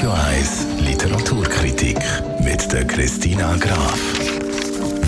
Radio 0.00 0.14
1 0.14 0.80
Literaturkritik 0.80 1.98
mit 2.42 2.72
der 2.72 2.86
Christina 2.86 3.54
Graf. 3.56 4.00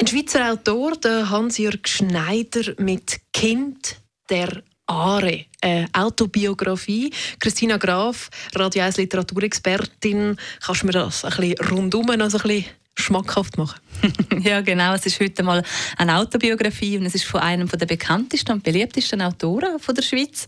Ein 0.00 0.06
Schweizer 0.08 0.52
Autor, 0.52 0.96
der 0.96 1.30
Hans-Jörg 1.30 1.86
Schneider 1.86 2.72
mit 2.78 3.20
Kind 3.32 4.00
der 4.28 4.64
Are, 4.90 5.46
eine 5.60 5.88
Autobiografie. 5.92 7.12
Christina 7.38 7.76
Graf, 7.76 8.28
Radio 8.56 8.82
1 8.82 8.96
Literaturexpertin, 8.96 10.36
kannst 10.60 10.82
du 10.82 10.86
mir 10.86 10.92
das 10.92 11.24
ein 11.24 11.30
bisschen 11.30 11.68
rundum, 11.70 12.10
also 12.10 12.38
ein 12.38 12.42
bisschen 12.42 12.64
schmackhaft 13.10 13.58
machen? 13.58 13.80
ja, 14.42 14.60
genau. 14.60 14.94
Es 14.94 15.04
ist 15.04 15.20
heute 15.20 15.42
mal 15.42 15.62
eine 15.96 16.16
Autobiografie 16.16 16.96
und 16.96 17.06
es 17.06 17.16
ist 17.16 17.24
von 17.24 17.40
einem 17.40 17.68
der 17.68 17.86
bekanntesten 17.86 18.52
und 18.52 18.62
beliebtesten 18.62 19.20
Autoren 19.20 19.80
von 19.80 19.94
der 19.94 20.02
Schweiz. 20.02 20.46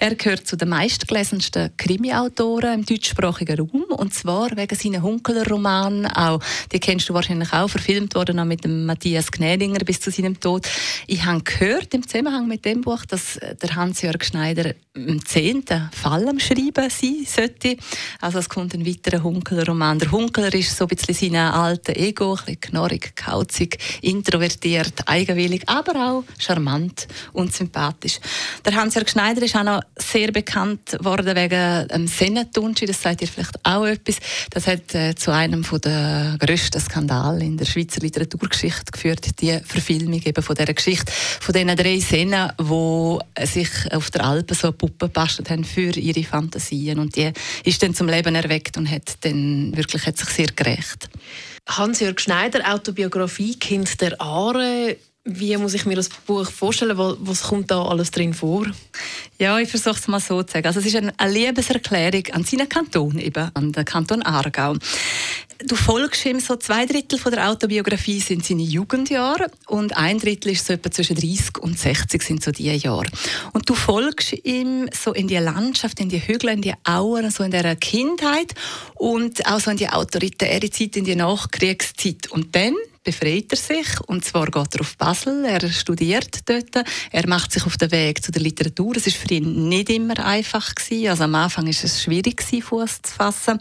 Er 0.00 0.16
gehört 0.16 0.46
zu 0.46 0.56
den 0.56 0.70
meistgelesensten 0.70 1.70
Krimi-Autoren 1.76 2.80
im 2.80 2.84
deutschsprachigen 2.84 3.60
Raum 3.60 3.84
und 3.96 4.12
zwar 4.12 4.56
wegen 4.56 4.76
seinen 4.76 5.02
Hunkeler-Romanen 5.02 6.06
auch. 6.06 6.40
Die 6.72 6.80
kennst 6.80 7.08
du 7.08 7.14
wahrscheinlich 7.14 7.52
auch, 7.52 7.68
verfilmt 7.68 8.16
worden 8.16 8.46
mit 8.48 8.64
dem 8.64 8.86
Matthias 8.86 9.30
Gnädinger 9.30 9.80
bis 9.80 10.00
zu 10.00 10.10
seinem 10.10 10.40
Tod. 10.40 10.68
Ich 11.06 11.24
habe 11.24 11.42
gehört 11.42 11.94
im 11.94 12.06
Zusammenhang 12.06 12.48
mit 12.48 12.64
dem 12.64 12.80
Buch, 12.80 13.04
dass 13.06 13.38
der 13.62 13.76
Hans-Jörg 13.76 14.24
Schneider 14.24 14.74
im 14.94 15.24
zehnten 15.24 15.88
Fall 15.92 16.28
am 16.28 16.40
Schreiben 16.40 16.90
sein 16.90 17.24
sollte. 17.24 17.76
Also 18.20 18.40
es 18.40 18.48
kommt 18.48 18.74
ein 18.74 18.84
weiterer 18.84 19.22
Hunkeler-Roman. 19.22 20.00
Der 20.00 20.10
Hunkeler 20.10 20.52
ist 20.54 20.76
so 20.76 20.84
ein 20.84 20.88
bisschen 20.88 21.14
sein 21.14 21.36
alter 21.36 21.96
Ego, 22.00 22.32
ein 22.32 22.36
bisschen 22.36 22.60
knorrig, 22.60 23.14
kauzig, 23.14 23.78
introvertiert, 24.02 25.06
eigenwillig, 25.06 25.62
aber 25.66 25.94
auch 25.96 26.24
charmant 26.38 27.06
und 27.32 27.54
sympathisch. 27.54 28.18
Der 28.64 28.74
Hans-Jörg 28.74 29.08
Schneider 29.08 29.42
ist 29.42 29.54
auch 29.56 29.64
noch 29.64 29.82
sehr 29.96 30.32
bekannt 30.32 30.96
worden 31.00 31.36
wegen 31.36 31.88
dem 31.88 32.06
Sennetunschi, 32.06 32.86
das 32.86 33.02
sagt 33.02 33.22
ihr 33.22 33.28
vielleicht 33.28 33.58
auch 33.64 33.84
etwas. 33.84 34.16
Das 34.50 34.66
hat 34.66 34.94
äh, 34.94 35.14
zu 35.14 35.32
einem 35.32 35.64
der 35.84 36.36
grössten 36.38 36.80
Skandale 36.80 37.44
in 37.44 37.56
der 37.56 37.66
Schweizer 37.66 38.00
Literaturgeschichte 38.00 38.92
geführt, 38.92 39.40
die 39.40 39.58
Verfilmung 39.64 40.20
eben 40.22 40.42
von 40.42 40.56
dieser 40.56 40.74
Geschichte, 40.74 41.12
von 41.12 41.52
diesen 41.52 41.76
drei 41.76 41.98
Sennen, 42.00 42.50
die 42.58 43.46
sich 43.46 43.70
auf 43.92 44.10
der 44.10 44.24
Alpen 44.24 44.56
so 44.56 44.72
Puppe 44.72 45.06
gebastelt 45.06 45.50
haben 45.50 45.64
für 45.64 45.96
ihre 45.96 46.24
Fantasien 46.24 46.98
und 46.98 47.16
die 47.16 47.32
ist 47.64 47.82
dann 47.82 47.94
zum 47.94 48.08
Leben 48.08 48.34
erweckt 48.34 48.76
und 48.76 48.90
hat 48.90 49.16
dann 49.20 49.76
wirklich 49.76 50.06
hat 50.06 50.16
sich 50.16 50.28
sehr 50.28 50.48
gerecht. 50.48 51.08
Hans-Jörg 51.76 52.18
Schneider, 52.18 52.72
Autobiografie 52.72 53.54
Kind 53.54 54.00
der 54.00 54.20
Aare. 54.20 54.96
Wie 55.24 55.56
muss 55.58 55.74
ich 55.74 55.86
mir 55.86 55.96
das 55.96 56.08
Buch 56.08 56.50
vorstellen? 56.50 56.96
Was 56.96 57.42
kommt 57.42 57.70
da 57.70 57.82
alles 57.84 58.10
drin 58.10 58.34
vor? 58.34 58.66
Ja, 59.38 59.58
ich 59.58 59.68
versuche 59.68 59.96
es 59.96 60.08
mal 60.08 60.18
so 60.18 60.42
zu 60.42 60.52
sagen. 60.52 60.66
Also 60.66 60.80
es 60.80 60.86
ist 60.86 60.96
eine 60.96 61.12
Liebeserklärung 61.28 62.24
an 62.32 62.44
seinen 62.44 62.68
Kanton, 62.68 63.18
eben 63.18 63.50
an 63.54 63.72
den 63.72 63.84
Kanton 63.84 64.22
Aargau. 64.22 64.76
Du 65.66 65.76
folgst 65.76 66.24
ihm 66.24 66.40
so 66.40 66.56
zwei 66.56 66.86
Drittel 66.86 67.18
von 67.18 67.32
der 67.32 67.50
Autobiografie 67.50 68.20
sind 68.20 68.44
seine 68.44 68.62
Jugendjahre 68.62 69.50
und 69.66 69.94
ein 69.94 70.18
Drittel 70.18 70.52
ist 70.52 70.66
so 70.66 70.72
etwa 70.72 70.90
zwischen 70.90 71.16
30 71.16 71.58
und 71.58 71.78
60 71.78 72.22
sind 72.22 72.42
so 72.42 72.50
die 72.50 72.74
Jahre. 72.74 73.08
Und 73.52 73.68
du 73.68 73.74
folgst 73.74 74.32
ihm 74.44 74.88
so 74.92 75.12
in 75.12 75.28
die 75.28 75.36
Landschaft, 75.36 76.00
in 76.00 76.08
die 76.08 76.26
Hügel, 76.26 76.50
in 76.50 76.62
die 76.62 76.72
Auern, 76.84 77.30
so 77.30 77.44
in 77.44 77.50
der 77.50 77.76
Kindheit 77.76 78.54
und 78.94 79.44
auch 79.46 79.60
so 79.60 79.70
in 79.70 79.76
die 79.76 79.88
autoritäre 79.88 80.70
Zeit, 80.70 80.96
in 80.96 81.04
die 81.04 81.16
Nachkriegszeit. 81.16 82.30
Und 82.30 82.56
dann 82.56 82.74
befreit 83.02 83.46
er 83.50 83.56
sich. 83.56 84.00
Und 84.06 84.24
zwar 84.24 84.46
geht 84.46 84.74
er 84.74 84.80
auf 84.80 84.96
Basel, 84.96 85.44
er 85.44 85.70
studiert 85.70 86.40
dort, 86.46 86.84
er 87.10 87.28
macht 87.28 87.52
sich 87.52 87.64
auf 87.64 87.76
den 87.76 87.90
Weg 87.90 88.22
zu 88.22 88.30
der 88.30 88.42
Literatur. 88.42 88.96
Es 88.96 89.06
ist 89.06 89.16
für 89.16 89.34
ihn 89.34 89.68
nicht 89.68 89.90
immer 89.90 90.18
einfach 90.24 90.74
gewesen. 90.74 91.08
Also 91.08 91.24
am 91.24 91.34
Anfang 91.34 91.66
ist 91.66 91.84
es 91.84 92.02
schwierig 92.02 92.42
Fuß 92.42 93.02
zu 93.02 93.12
fassen. 93.12 93.58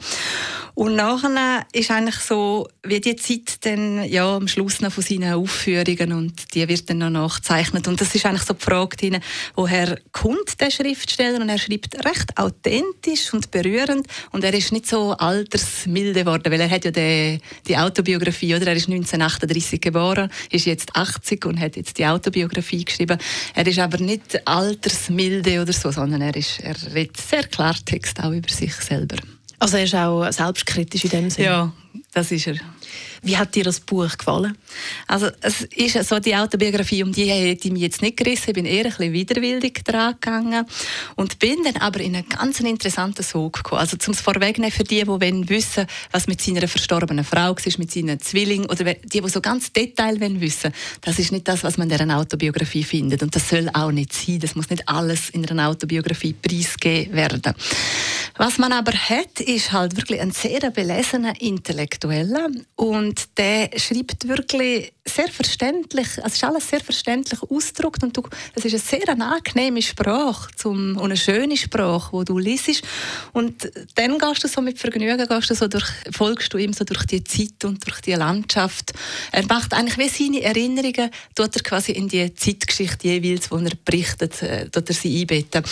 Und 0.75 0.95
nachher 0.95 1.65
ist 1.73 1.91
eigentlich 1.91 2.15
so, 2.15 2.67
wie 2.83 3.01
die 3.01 3.15
Zeit 3.15 3.65
dann, 3.65 4.03
ja, 4.05 4.35
am 4.35 4.47
Schluss 4.47 4.79
noch 4.79 4.93
von 4.93 5.03
seinen 5.03 5.33
Aufführungen 5.33 6.13
und 6.13 6.53
die 6.53 6.67
wird 6.67 6.89
dann 6.89 6.99
noch 6.99 7.09
nachgezeichnet. 7.09 7.87
Und 7.87 7.99
das 7.99 8.15
ist 8.15 8.25
eigentlich 8.25 8.43
so 8.43 8.53
die 8.53 8.63
Frage, 8.63 9.19
woher 9.55 9.99
kommt 10.11 10.59
der 10.61 10.71
Schriftsteller? 10.71 11.41
Und 11.41 11.49
er 11.49 11.57
schreibt 11.57 12.05
recht 12.05 12.37
authentisch 12.37 13.33
und 13.33 13.51
berührend 13.51 14.07
und 14.31 14.43
er 14.43 14.53
ist 14.53 14.71
nicht 14.71 14.87
so 14.87 15.11
altersmilde 15.11 16.21
geworden, 16.21 16.51
weil 16.51 16.61
er 16.61 16.69
hat 16.69 16.85
ja 16.85 16.91
die, 16.91 17.39
die 17.67 17.77
Autobiografie, 17.77 18.55
oder? 18.55 18.67
Er 18.67 18.75
ist 18.75 18.87
1938 19.35 19.81
geboren, 19.81 20.31
ist 20.51 20.65
jetzt 20.65 20.95
80 20.95 21.45
und 21.45 21.59
hat 21.59 21.75
jetzt 21.75 21.97
die 21.97 22.05
Autobiografie 22.05 22.85
geschrieben. 22.85 23.17
Er 23.53 23.67
ist 23.67 23.79
aber 23.79 23.97
nicht 23.97 24.47
altersmilde 24.47 25.61
oder 25.61 25.73
so, 25.73 25.91
sondern 25.91 26.21
er, 26.21 26.35
ist, 26.35 26.59
er 26.59 26.75
redet 26.93 27.17
sehr 27.17 27.43
klar 27.43 27.75
Text 27.85 28.19
auch 28.21 28.31
über 28.31 28.49
sich 28.49 28.73
selber. 28.73 29.17
Also 29.59 29.77
er 29.77 29.83
ist 29.83 29.95
auch 29.95 30.31
selbstkritisch 30.31 31.03
in 31.05 31.09
dem 31.09 31.29
Sinne? 31.29 31.47
Ja, 31.47 31.73
das 32.11 32.31
ist 32.31 32.47
er. 32.47 32.55
Wie 33.21 33.37
hat 33.37 33.53
dir 33.53 33.63
das 33.63 33.79
Buch 33.79 34.17
gefallen? 34.17 34.57
Also 35.07 35.27
es 35.41 35.61
ist 35.61 36.07
so 36.07 36.19
die 36.19 36.35
Autobiografie, 36.35 37.03
um 37.03 37.11
die 37.11 37.25
hätte 37.25 37.67
ich 37.67 37.73
mich 37.73 37.83
jetzt 37.83 38.01
nicht 38.01 38.17
gerissen. 38.17 38.45
Ich 38.47 38.53
bin 38.53 38.65
eher 38.65 38.85
ein 38.85 38.91
bisschen 38.91 39.13
widerwillig 39.13 39.83
dran 39.83 40.13
gegangen 40.13 40.65
und 41.15 41.37
bin 41.37 41.57
dann 41.63 41.77
aber 41.77 41.99
in 41.99 42.15
einen 42.15 42.27
ganz 42.27 42.59
interessanten 42.61 43.23
Sog 43.23 43.57
gekommen. 43.57 43.81
Also 43.81 43.97
zum 43.97 44.13
Vorwegnehmen 44.13 44.71
für 44.71 44.83
die, 44.83 45.01
die 45.01 45.07
wollen 45.07 45.47
wissen, 45.49 45.85
was 46.11 46.27
mit 46.27 46.41
seiner 46.41 46.67
verstorbenen 46.67 47.25
Frau 47.25 47.55
war, 47.55 47.55
mit 47.77 47.91
seinen 47.91 48.19
Zwillingen 48.19 48.69
oder 48.69 48.93
die, 48.93 49.21
die 49.21 49.29
so 49.29 49.41
ganz 49.41 49.71
Detail 49.71 50.19
wollen 50.19 50.41
wissen, 50.41 50.73
das 51.01 51.19
ist 51.19 51.31
nicht 51.31 51.47
das, 51.47 51.63
was 51.63 51.77
man 51.77 51.89
in 51.89 51.99
einer 51.99 52.17
Autobiografie 52.17 52.83
findet 52.83 53.21
und 53.21 53.35
das 53.35 53.49
soll 53.49 53.69
auch 53.73 53.91
nicht 53.91 54.13
sein. 54.13 54.39
Das 54.39 54.55
muss 54.55 54.69
nicht 54.69 54.87
alles 54.87 55.29
in 55.29 55.47
einer 55.47 55.69
Autobiografie 55.69 56.33
preisgegeben 56.33 57.13
werden. 57.13 57.53
Was 58.41 58.57
man 58.57 58.71
aber 58.71 58.93
hat, 58.93 59.41
ist 59.41 59.73
halt 59.73 59.97
wirklich 59.97 60.21
ein 60.21 60.31
sehr 60.31 60.71
belesener 60.71 61.33
Intellektueller 61.41 62.47
und 62.77 63.37
der 63.37 63.69
schreibt 63.75 64.29
wirklich 64.29 64.93
sehr 65.05 65.27
verständlich, 65.27 66.07
also 66.23 66.35
ist 66.35 66.43
alles 66.45 66.69
sehr 66.69 66.79
verständlich 66.79 67.41
ausgedruckt 67.41 68.01
und 68.01 68.15
du, 68.15 68.23
es 68.55 68.63
ist 68.63 68.73
eine 68.73 68.79
sehr 68.79 69.09
angenehme 69.09 69.81
Sprache 69.81 70.51
zum, 70.55 70.95
und 70.95 71.03
eine 71.03 71.17
schöne 71.17 71.57
Sprache, 71.57 72.13
wo 72.13 72.23
du 72.23 72.37
liest 72.37 72.81
und 73.33 73.69
dann 73.95 74.17
gehst 74.17 74.43
du 74.43 74.47
so 74.47 74.61
mit 74.61 74.79
Vergnügen, 74.79 75.27
gehst 75.27 75.49
du 75.49 75.55
so 75.55 75.67
durch, 75.67 75.89
folgst 76.11 76.53
du 76.53 76.57
ihm 76.59 76.71
so 76.71 76.85
durch 76.85 77.05
die 77.07 77.23
Zeit 77.25 77.65
und 77.65 77.85
durch 77.85 77.99
die 77.99 78.13
Landschaft. 78.13 78.93
Er 79.33 79.45
macht 79.47 79.73
eigentlich 79.73 79.97
wie 79.97 80.07
seine 80.07 80.43
Erinnerungen, 80.43 81.09
tut 81.35 81.55
er 81.55 81.63
quasi 81.63 81.91
in 81.91 82.07
die 82.07 82.33
Zeitgeschichte 82.35 83.07
jeweils, 83.07 83.51
wo 83.51 83.57
er 83.57 83.71
berichtet, 83.83 84.41
äh, 84.43 84.69
tut 84.69 84.87
er 84.87 84.95
sie 84.95 85.19
einbetten. 85.19 85.63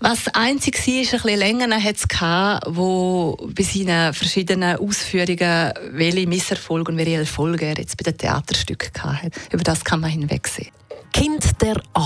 Was 0.00 0.28
einzig 0.28 0.78
war, 0.78 1.02
ist 1.02 1.12
ein 1.12 1.20
bisschen 1.20 1.38
länger 1.38 1.82
hat 1.82 2.05
es 2.10 2.18
gehabt, 2.18 2.66
wo 2.68 3.36
bei 3.54 3.62
seinen 3.62 4.12
verschiedenen 4.12 4.76
Ausführungen 4.76 5.72
welche 5.92 6.26
Misserfolge 6.26 6.92
und 6.92 6.98
welche 6.98 7.16
Erfolge 7.16 7.66
er 7.66 7.78
jetzt 7.78 7.96
bei 7.96 8.10
den 8.10 8.18
Theaterstücken 8.18 8.90
hatte. 9.02 9.30
Über 9.52 9.62
das 9.62 9.84
kann 9.84 10.00
man 10.00 10.10
hinwegsehen. 10.10 10.70
Kind 11.12 11.60
der 11.62 11.80
A 11.94 12.04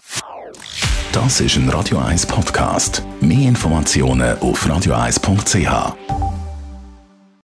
Das 1.12 1.40
ist 1.40 1.56
ein 1.56 1.68
Radio 1.68 1.98
1 1.98 2.26
Podcast. 2.26 3.02
Mehr 3.20 3.48
Informationen 3.48 4.38
auf 4.38 4.66
radio1.ch. 4.66 6.19